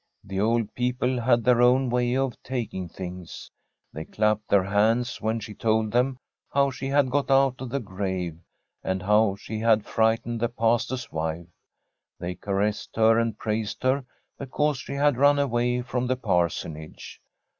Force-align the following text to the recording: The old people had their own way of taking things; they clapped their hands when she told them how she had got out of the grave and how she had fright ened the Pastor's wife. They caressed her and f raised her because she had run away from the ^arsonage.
The 0.23 0.39
old 0.39 0.73
people 0.73 1.21
had 1.21 1.43
their 1.43 1.61
own 1.61 1.87
way 1.91 2.17
of 2.17 2.33
taking 2.41 2.89
things; 2.89 3.51
they 3.93 4.03
clapped 4.03 4.47
their 4.49 4.63
hands 4.63 5.21
when 5.21 5.39
she 5.39 5.53
told 5.53 5.91
them 5.91 6.17
how 6.49 6.71
she 6.71 6.87
had 6.87 7.11
got 7.11 7.29
out 7.29 7.61
of 7.61 7.69
the 7.69 7.79
grave 7.79 8.39
and 8.83 9.03
how 9.03 9.35
she 9.35 9.59
had 9.59 9.85
fright 9.85 10.23
ened 10.23 10.39
the 10.39 10.49
Pastor's 10.49 11.11
wife. 11.11 11.45
They 12.19 12.33
caressed 12.33 12.95
her 12.95 13.19
and 13.19 13.35
f 13.39 13.45
raised 13.45 13.83
her 13.83 14.03
because 14.39 14.79
she 14.79 14.93
had 14.93 15.17
run 15.17 15.37
away 15.37 15.83
from 15.83 16.07
the 16.07 16.17
^arsonage. 16.17 17.19